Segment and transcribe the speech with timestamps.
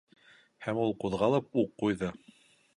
[0.67, 2.13] Һәм ул ҡуҙғалып уҡ ҡуйҙы.